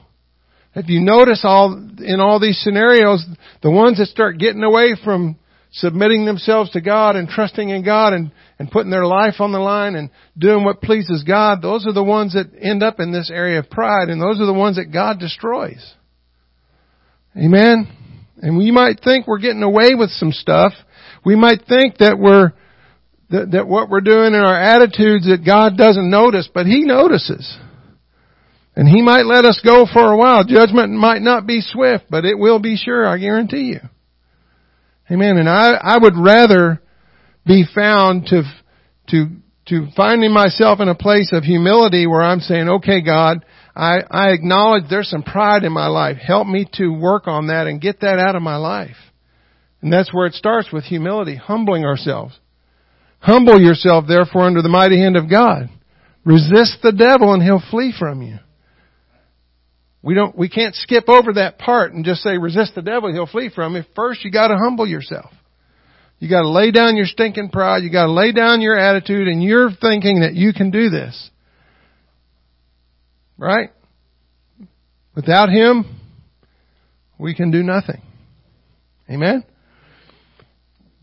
[0.76, 3.26] If you notice all, in all these scenarios,
[3.62, 5.38] the ones that start getting away from
[5.74, 9.60] submitting themselves to God and trusting in God and, and putting their life on the
[9.60, 13.30] line and doing what pleases God, those are the ones that end up in this
[13.30, 15.96] area of pride and those are the ones that God destroys.
[17.36, 17.90] Amen?
[18.42, 20.72] And we might think we're getting away with some stuff.
[21.26, 22.54] We might think that we're,
[23.32, 27.58] that, that what we're doing in our attitudes that God doesn't notice, but He notices.
[28.76, 30.44] And He might let us go for a while.
[30.44, 33.80] Judgment might not be swift, but it will be sure, I guarantee you.
[35.10, 35.38] Amen.
[35.38, 36.82] And I, I would rather
[37.46, 38.44] be found to,
[39.10, 39.26] to,
[39.68, 44.30] to finding myself in a place of humility where I'm saying, okay, God, I, I
[44.30, 46.18] acknowledge there's some pride in my life.
[46.18, 48.96] Help me to work on that and get that out of my life.
[49.82, 52.40] And that's where it starts with humility, humbling ourselves.
[53.22, 55.70] Humble yourself therefore under the mighty hand of God.
[56.26, 58.40] Resist the devil and he'll flee from you.
[60.04, 63.28] We don't, we can't skip over that part and just say resist the devil, he'll
[63.28, 63.84] flee from you.
[63.96, 65.32] First you gotta humble yourself.
[66.18, 69.70] You gotta lay down your stinking pride, you gotta lay down your attitude and you're
[69.70, 71.30] thinking that you can do this.
[73.38, 73.70] Right?
[75.16, 75.86] Without him,
[77.20, 78.02] we can do nothing.
[79.10, 79.44] Amen?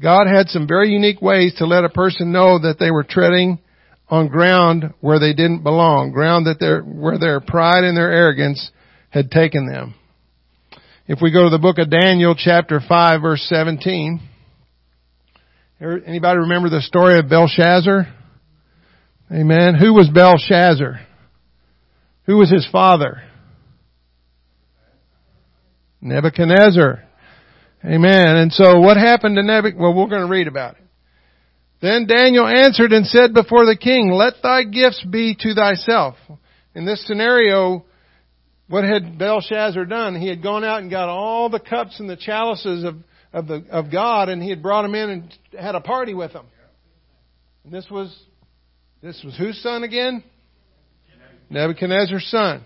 [0.01, 3.59] God had some very unique ways to let a person know that they were treading
[4.09, 8.71] on ground where they didn't belong, ground that their, where their pride and their arrogance
[9.11, 9.95] had taken them.
[11.07, 14.21] If we go to the book of Daniel chapter 5 verse 17,
[15.81, 18.15] anybody remember the story of Belshazzar?
[19.33, 19.75] Amen.
[19.75, 21.01] Who was Belshazzar?
[22.27, 23.23] Who was his father?
[26.01, 27.08] Nebuchadnezzar.
[27.85, 28.37] Amen.
[28.37, 29.81] And so what happened to Nebuchadnezzar?
[29.81, 30.83] Well, we're going to read about it.
[31.81, 36.17] Then Daniel answered and said before the king, let thy gifts be to thyself.
[36.75, 37.85] In this scenario,
[38.69, 40.21] what had Belshazzar done?
[40.21, 42.97] He had gone out and got all the cups and the chalices of,
[43.33, 46.33] of, the, of God and he had brought them in and had a party with
[46.33, 46.47] them.
[47.65, 48.17] And this was,
[49.01, 50.25] this was whose son again?
[51.51, 52.65] Nebuchadnezzar's son.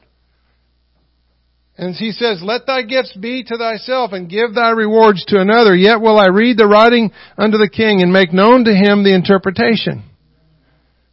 [1.77, 5.75] And he says, Let thy gifts be to thyself and give thy rewards to another.
[5.75, 9.15] Yet will I read the writing unto the king and make known to him the
[9.15, 10.05] interpretation.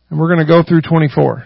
[0.09, 1.45] And we're going to go through 24.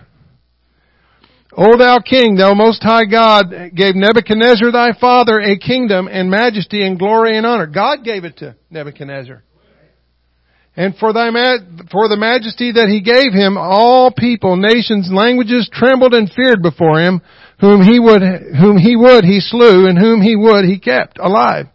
[1.56, 6.86] O thou king, thou most high God, gave Nebuchadnezzar thy father a kingdom and majesty
[6.86, 7.68] and glory and honor.
[7.68, 9.44] God gave it to Nebuchadnezzar.
[10.76, 11.30] And for thy
[11.92, 17.00] for the majesty that he gave him, all people, nations, languages trembled and feared before
[17.00, 17.22] him
[17.64, 18.22] whom he would,
[18.60, 21.68] whom he would he slew, and whom he would he kept alive,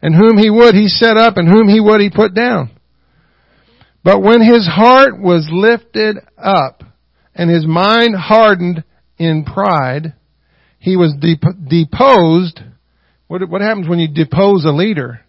[0.00, 2.70] and whom he would he set up, and whom he would he put down.
[4.04, 6.84] But when his heart was lifted up,
[7.34, 8.84] and his mind hardened
[9.18, 10.14] in pride,
[10.78, 12.60] he was deposed.
[13.26, 15.20] What, what happens when you depose a leader?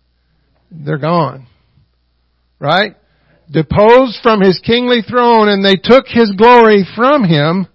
[0.69, 1.47] They're gone.
[2.59, 2.95] Right?
[3.49, 7.67] Deposed from his kingly throne and they took his glory from him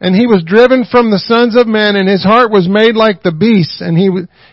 [0.00, 3.22] and he was driven from the sons of men, and his heart was made like
[3.22, 4.08] the beasts, and he,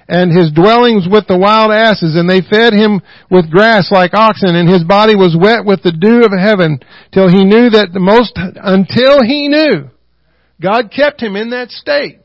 [0.09, 2.99] and his dwellings with the wild asses, and they fed him
[3.31, 6.83] with grass like oxen, and his body was wet with the dew of heaven,
[7.15, 9.87] till he knew that the most, until he knew,
[10.59, 12.19] God kept him in that state.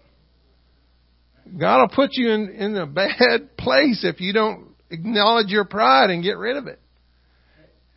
[1.57, 6.11] God will put you in, in a bad place if you don't acknowledge your pride
[6.11, 6.81] and get rid of it.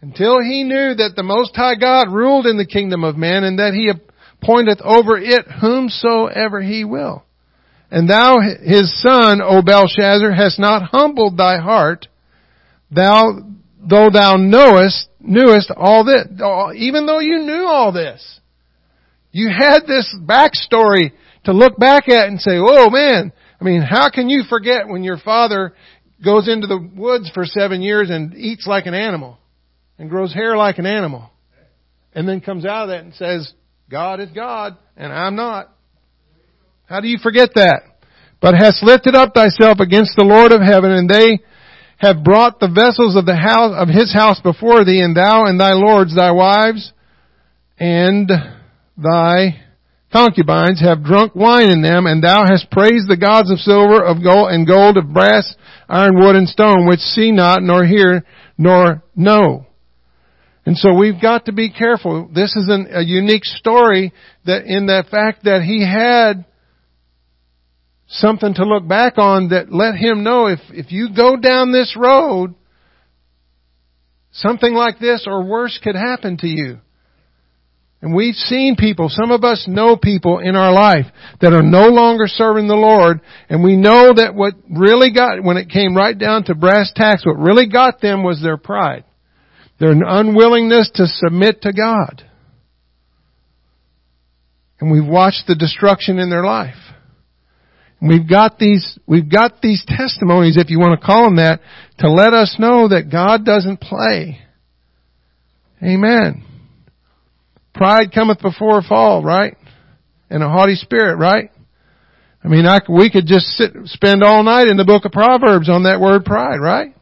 [0.02, 3.58] Until he knew that the Most High God ruled in the kingdom of men and
[3.58, 3.92] that he
[4.46, 7.24] appointeth over it whomsoever he will.
[7.92, 12.08] And thou, his son, O Belshazzar, hast not humbled thy heart,
[12.92, 13.40] thou,
[13.80, 16.26] though thou knowest, knewest all this,
[16.76, 18.40] even though you knew all this.
[19.32, 21.12] You had this backstory
[21.44, 25.04] to look back at and say, oh man, I mean, how can you forget when
[25.04, 25.74] your father
[26.24, 29.38] goes into the woods for seven years and eats like an animal
[30.00, 31.30] and grows hair like an animal
[32.14, 33.54] and then comes out of that and says,
[33.89, 35.71] God is God and I'm not.
[36.86, 37.82] How do you forget that?
[38.41, 41.39] But hast lifted up thyself against the Lord of heaven and they
[41.98, 45.60] have brought the vessels of the house, of his house before thee and thou and
[45.60, 46.93] thy lords, thy wives
[47.78, 48.30] and
[48.98, 49.62] thy
[50.12, 54.24] concubines have drunk wine in them, and thou hast praised the gods of silver, of
[54.24, 55.56] gold, and gold, of brass,
[55.89, 58.24] iron, wood, and stone, which see not, nor hear,
[58.58, 59.67] nor know.
[60.65, 62.30] And so we've got to be careful.
[62.34, 64.13] This is an, a unique story
[64.45, 66.45] that in the fact that he had
[68.08, 71.95] something to look back on that let him know if, if you go down this
[71.97, 72.56] road,
[74.32, 76.80] something like this or worse could happen to you.
[78.01, 81.06] And we've seen people, some of us know people in our life
[81.41, 85.58] that are no longer serving the Lord, and we know that what really got, when
[85.58, 89.06] it came right down to brass tacks, what really got them was their pride.
[89.80, 92.24] Their unwillingness to submit to God.
[94.80, 96.76] And we've watched the destruction in their life.
[98.00, 101.62] And we've got these, we've got these testimonies, if you want to call them that,
[102.00, 104.40] to let us know that God doesn't play.
[105.82, 106.44] Amen.
[107.74, 109.58] Pride cometh before a fall, right?
[110.30, 111.52] And a haughty spirit, right?
[112.44, 115.70] I mean, I, we could just sit, spend all night in the book of Proverbs
[115.70, 116.96] on that word pride, right?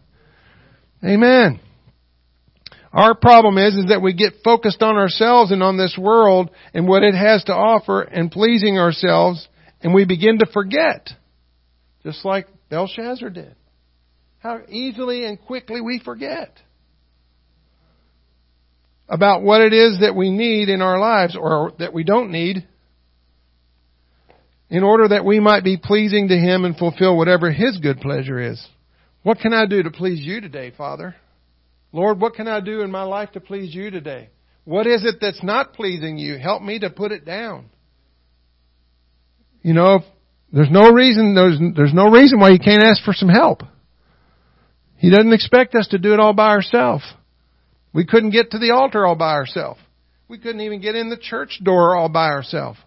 [1.04, 1.60] Amen.
[2.94, 6.88] Our problem is, is that we get focused on ourselves and on this world and
[6.88, 9.48] what it has to offer and pleasing ourselves
[9.82, 11.10] and we begin to forget.
[12.04, 13.56] Just like Belshazzar did.
[14.40, 16.56] How easily and quickly we forget
[19.10, 22.68] about what it is that we need in our lives or that we don't need
[24.70, 28.40] in order that we might be pleasing to Him and fulfill whatever His good pleasure
[28.40, 28.66] is.
[29.24, 31.16] What can I do to please you today, Father?
[31.94, 34.30] Lord, what can I do in my life to please you today?
[34.66, 36.38] What is it that's not pleasing you?
[36.38, 37.70] Help me to put it down.
[39.62, 40.00] You know,
[40.52, 43.62] there's no reason, there's, there's no reason why you can't ask for some help.
[44.98, 47.04] He doesn't expect us to do it all by ourselves.
[47.94, 49.80] We couldn't get to the altar all by ourselves.
[50.28, 52.80] We couldn't even get in the church door all by ourselves.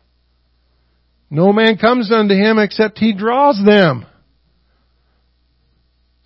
[1.30, 4.06] No man comes unto him except he draws them.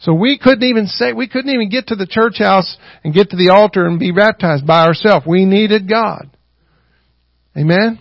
[0.00, 3.30] So we couldn't even say, we couldn't even get to the church house and get
[3.30, 5.26] to the altar and be baptized by ourselves.
[5.26, 6.30] We needed God.
[7.56, 7.98] Amen?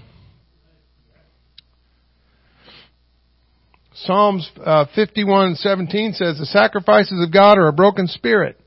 [3.94, 8.60] Psalms uh, 51 17 says, The sacrifices of God are a broken spirit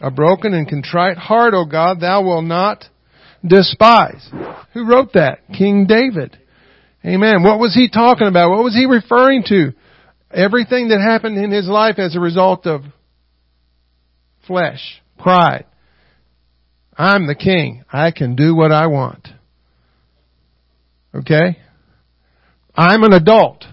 [0.00, 2.84] a broken and contrite heart, O God, thou wilt not
[3.44, 4.28] despise.
[4.74, 5.40] Who wrote that?
[5.56, 6.38] King David.
[7.04, 7.42] Amen.
[7.42, 8.50] What was he talking about?
[8.50, 9.72] What was he referring to?
[10.30, 12.82] Everything that happened in his life as a result of
[14.46, 15.64] flesh, pride.
[16.96, 17.84] I'm the king.
[17.92, 19.28] I can do what I want.
[21.14, 21.58] Okay?
[22.74, 23.64] I'm an adult.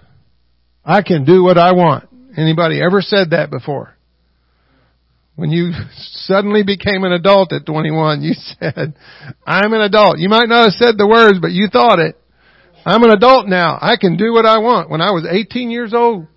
[0.85, 2.07] I can do what I want.
[2.37, 3.95] Anybody ever said that before?
[5.35, 8.95] When you suddenly became an adult at 21, you said,
[9.45, 10.19] I'm an adult.
[10.19, 12.15] You might not have said the words, but you thought it.
[12.85, 13.79] I'm an adult now.
[13.81, 14.91] I can do what I want.
[14.91, 16.27] When I was 18 years old,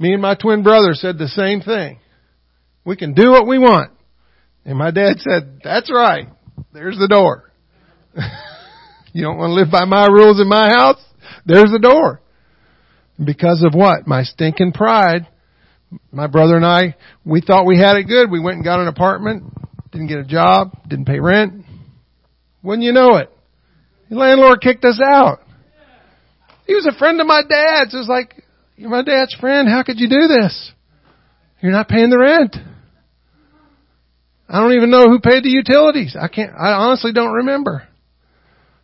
[0.00, 2.00] me and my twin brother said the same thing.
[2.84, 3.92] We can do what we want.
[4.64, 6.26] And my dad said, that's right.
[6.72, 7.50] There's the door.
[9.12, 11.02] you don't want to live by my rules in my house?
[11.46, 12.20] There's the door.
[13.22, 14.06] Because of what?
[14.06, 15.28] My stinking pride
[16.10, 18.30] my brother and I, we thought we had it good.
[18.30, 19.44] We went and got an apartment,
[19.90, 21.64] didn't get a job, didn't pay rent.
[22.62, 23.30] Wouldn't you know it?
[24.08, 25.40] The landlord kicked us out.
[26.66, 27.94] He was a friend of my dad's.
[27.94, 28.44] It was like,
[28.80, 29.68] you're my dad's friend.
[29.68, 30.72] How could you do this?
[31.60, 32.56] You're not paying the rent.
[34.48, 36.16] I don't even know who paid the utilities.
[36.18, 37.86] I can't, I honestly don't remember.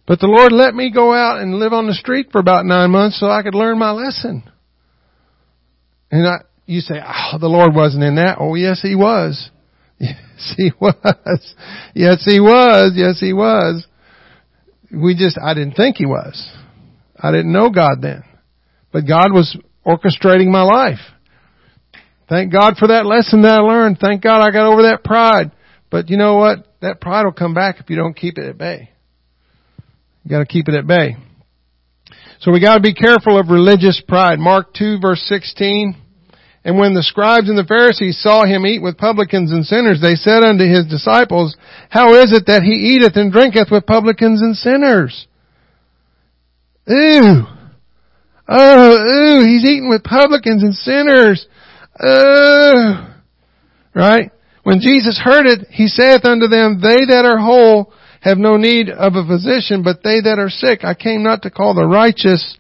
[0.07, 2.91] But the Lord let me go out and live on the street for about nine
[2.91, 4.43] months so I could learn my lesson.
[6.11, 6.37] And I,
[6.67, 8.37] you say, oh, the Lord wasn't in that.
[8.39, 9.51] Oh, yes, He was.
[9.99, 10.95] Yes, He was.
[11.95, 12.93] Yes, He was.
[12.95, 13.87] Yes, He was.
[14.93, 16.55] We just, I didn't think He was.
[17.19, 18.25] I didn't know God then.
[18.93, 19.57] But God was
[19.87, 20.99] orchestrating my life.
[22.29, 23.99] Thank God for that lesson that I learned.
[24.01, 25.53] Thank God I got over that pride.
[25.91, 26.67] But you know what?
[26.81, 28.91] That pride will come back if you don't keep it at bay.
[30.25, 31.17] You gotta keep it at bay.
[32.41, 34.41] So we gotta be careful of religious pride.
[34.41, 36.03] Mark 2 verse 16.
[36.65, 40.17] And when the scribes and the Pharisees saw him eat with publicans and sinners, they
[40.17, 41.57] said unto his disciples,
[41.91, 45.29] How is it that he eateth and drinketh with publicans and sinners?
[46.89, 47.56] Ew!
[48.49, 51.47] Oh, ew, he's eating with publicans and sinners.
[52.01, 53.15] Oh.
[53.95, 54.31] Right?
[54.63, 58.91] When Jesus heard it, he saith unto them, They that are whole have no need
[58.91, 60.81] of a physician, but they that are sick.
[60.83, 62.59] I came not to call the righteous,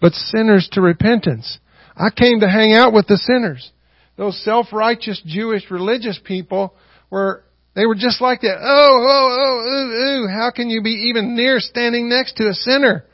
[0.00, 1.58] but sinners to repentance.
[1.96, 3.72] I came to hang out with the sinners.
[4.16, 6.74] Those self-righteous Jewish religious people
[7.10, 8.58] were, they were just like that.
[8.60, 12.54] Oh, oh, oh, ooh, ooh, how can you be even near standing next to a
[12.54, 13.04] sinner?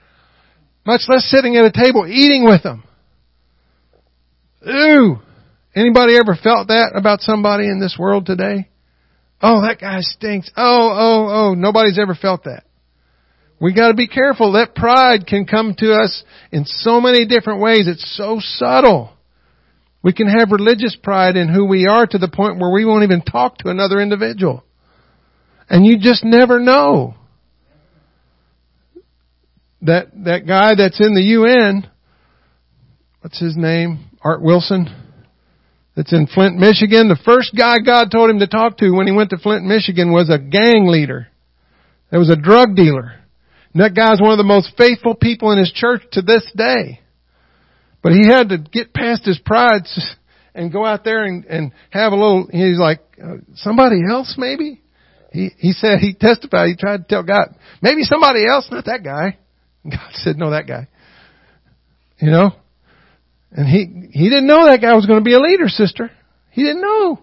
[0.86, 2.84] Much less sitting at a table eating with them.
[4.68, 5.18] Ooh.
[5.74, 8.68] Anybody ever felt that about somebody in this world today?
[9.42, 10.50] Oh, that guy stinks.
[10.56, 11.54] Oh, oh, oh.
[11.54, 12.64] Nobody's ever felt that.
[13.60, 14.52] We gotta be careful.
[14.52, 16.22] That pride can come to us
[16.52, 17.88] in so many different ways.
[17.88, 19.10] It's so subtle.
[20.02, 23.04] We can have religious pride in who we are to the point where we won't
[23.04, 24.62] even talk to another individual.
[25.68, 27.14] And you just never know.
[29.84, 31.88] That, that guy that's in the UN,
[33.20, 34.10] what's his name?
[34.22, 34.88] Art Wilson?
[35.94, 37.08] That's in Flint, Michigan.
[37.08, 40.10] The first guy God told him to talk to when he went to Flint, Michigan
[40.10, 41.28] was a gang leader.
[42.10, 43.12] There was a drug dealer.
[43.74, 47.00] And that guy's one of the most faithful people in his church to this day.
[48.02, 49.82] But he had to get past his pride
[50.54, 54.80] and go out there and, and have a little, he's like, uh, somebody else maybe?
[55.30, 59.02] He, he said, he testified, he tried to tell God, maybe somebody else, not that
[59.04, 59.36] guy.
[59.90, 60.88] God said, no, that guy.
[62.18, 62.52] You know?
[63.50, 66.10] And he, he didn't know that guy was going to be a leader, sister.
[66.50, 67.20] He didn't know.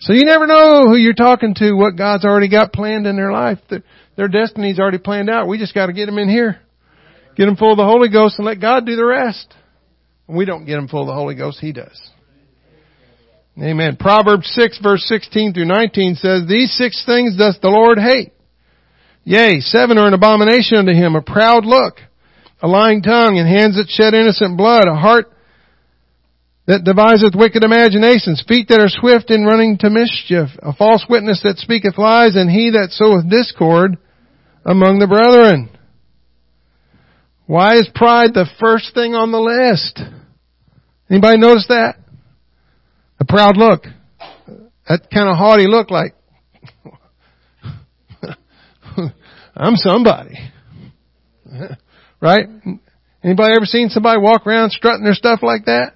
[0.00, 3.30] So you never know who you're talking to, what God's already got planned in their
[3.30, 3.58] life.
[4.16, 5.46] Their destiny's already planned out.
[5.46, 6.60] We just got to get them in here.
[7.36, 9.54] Get them full of the Holy Ghost and let God do the rest.
[10.26, 12.10] we don't get them full of the Holy Ghost, He does.
[13.58, 13.96] Amen.
[13.96, 18.32] Proverbs 6 verse 16 through 19 says, These six things does the Lord hate.
[19.24, 21.98] Yea, seven are an abomination unto Him, a proud look,
[22.60, 25.32] a lying tongue, and hands that shed innocent blood, a heart
[26.66, 31.40] that deviseth wicked imaginations, feet that are swift in running to mischief, a false witness
[31.42, 33.96] that speaketh lies, and he that soweth discord
[34.64, 35.68] among the brethren.
[37.46, 40.00] Why is pride the first thing on the list?
[41.10, 41.96] Anybody notice that?
[43.20, 43.84] A proud look.
[44.88, 46.14] That kind of haughty look like,
[49.54, 50.38] I'm somebody.
[52.20, 52.46] right?
[53.22, 55.94] Anybody ever seen somebody walk around strutting their stuff like that?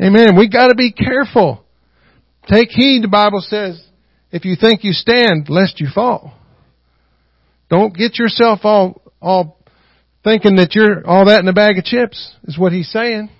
[0.00, 0.36] Amen.
[0.36, 1.64] We gotta be careful.
[2.48, 3.82] Take heed, the Bible says,
[4.30, 6.34] if you think you stand, lest you fall.
[7.70, 9.58] Don't get yourself all, all
[10.24, 13.30] thinking that you're all that in a bag of chips, is what he's saying.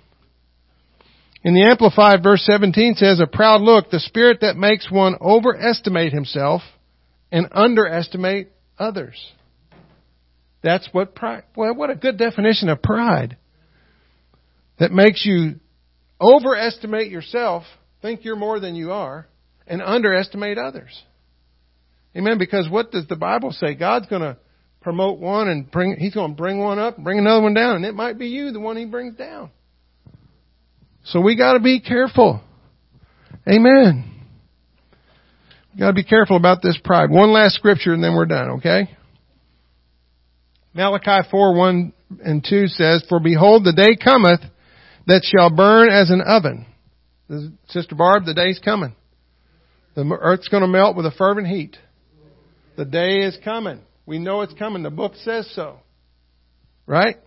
[1.43, 6.11] In the Amplified, verse 17 says, a proud look, the spirit that makes one overestimate
[6.11, 6.61] himself
[7.35, 8.47] and underestimate
[8.79, 9.17] others.
[10.63, 13.35] That's what pride, well, what a good definition of pride.
[14.79, 15.59] That makes you
[16.21, 17.63] overestimate yourself,
[18.01, 19.27] think you're more than you are,
[19.67, 20.97] and underestimate others.
[22.15, 22.37] Amen.
[22.37, 23.75] Because what does the Bible say?
[23.75, 24.37] God's going to
[24.79, 27.85] promote one and bring, He's going to bring one up bring another one down, and
[27.85, 29.51] it might be you, the one He brings down.
[31.03, 32.41] So we got to be careful.
[33.45, 34.14] Amen.
[35.75, 37.09] We got to be careful about this pride.
[37.09, 38.51] One last scripture, and then we're done.
[38.51, 38.89] Okay.
[40.73, 44.39] Malachi 4, 1 and 2 says, For behold, the day cometh
[45.05, 46.65] that shall burn as an oven.
[47.67, 48.95] Sister Barb, the day's coming.
[49.95, 51.77] The earth's to melt with a fervent heat.
[52.77, 53.79] The day is coming.
[54.05, 54.83] We know it's coming.
[54.83, 55.79] The book says so.
[56.85, 57.17] Right?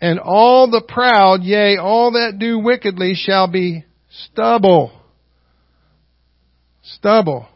[0.00, 3.84] And all the proud, yea, all that do wickedly shall be
[4.24, 4.92] stubble.
[6.94, 7.46] Stubble.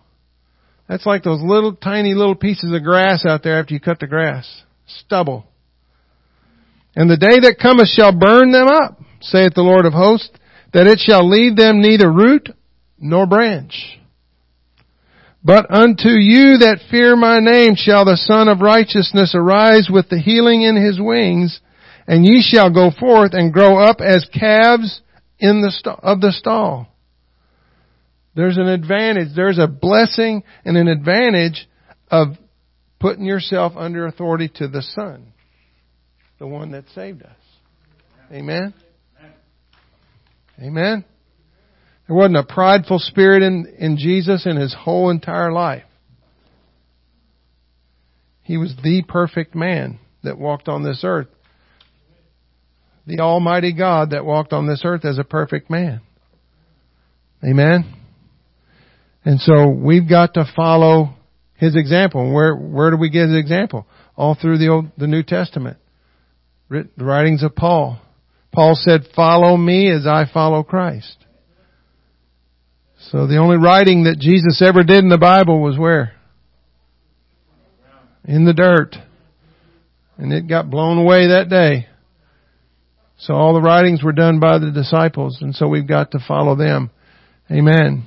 [0.88, 4.06] That's like those little tiny little pieces of grass out there after you cut the
[4.06, 4.62] grass.
[4.86, 5.46] Stubble.
[6.94, 10.30] And the day that cometh shall burn them up, saith the Lord of hosts,
[10.74, 12.50] that it shall leave them neither root
[12.98, 13.98] nor branch.
[15.44, 20.20] But unto you that fear my name shall the Son of Righteousness arise with the
[20.20, 21.60] healing in his wings,
[22.06, 25.00] and ye shall go forth and grow up as calves
[25.38, 26.91] in the st- of the stall.
[28.34, 31.68] There's an advantage, there's a blessing and an advantage
[32.10, 32.28] of
[32.98, 35.32] putting yourself under authority to the Son
[36.42, 37.36] the one that saved us.
[38.32, 38.74] Amen?
[40.60, 41.04] Amen?
[42.08, 45.84] There wasn't a prideful spirit in, in Jesus in his whole entire life.
[48.42, 51.28] He was the perfect man that walked on this earth.
[53.06, 56.00] the Almighty God that walked on this earth as a perfect man.
[57.44, 58.01] Amen?
[59.24, 61.14] And so we've got to follow
[61.54, 62.32] his example.
[62.32, 63.86] Where, where do we get his example?
[64.16, 65.78] All through the Old, the New Testament.
[66.68, 68.00] The writings of Paul.
[68.52, 71.16] Paul said, follow me as I follow Christ.
[73.10, 76.14] So the only writing that Jesus ever did in the Bible was where?
[78.24, 78.96] In the dirt.
[80.18, 81.86] And it got blown away that day.
[83.18, 86.56] So all the writings were done by the disciples, and so we've got to follow
[86.56, 86.90] them.
[87.50, 88.04] Amen.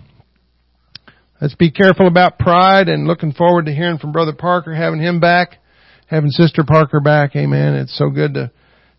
[1.41, 5.19] Let's be careful about pride and looking forward to hearing from Brother Parker, having him
[5.19, 5.57] back,
[6.07, 7.36] having Sister Parker back.
[7.36, 7.75] Amen.
[7.75, 8.51] It's so good to,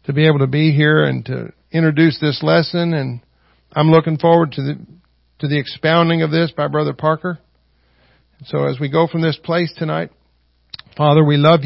[0.05, 3.21] to be able to be here and to introduce this lesson and
[3.73, 4.79] I'm looking forward to the,
[5.41, 7.39] to the expounding of this by Brother Parker.
[8.47, 10.11] So as we go from this place tonight,
[10.97, 11.65] Father, we love you.